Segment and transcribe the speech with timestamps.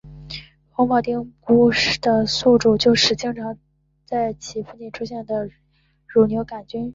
[0.71, 1.69] 红铆钉菇
[2.01, 3.55] 的宿主就是经常
[4.03, 5.47] 在其附近出现的
[6.07, 6.89] 乳牛肝菌。